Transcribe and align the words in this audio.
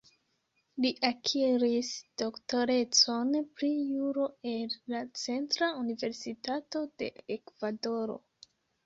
Li 0.83 0.91
akiris 1.07 1.89
doktorecon 2.21 3.29
pri 3.59 3.69
Juro 3.89 4.25
el 4.53 4.73
la 4.95 5.03
Centra 5.25 5.69
Universitato 5.83 6.83
de 7.03 7.11
Ekvadoro. 7.37 8.17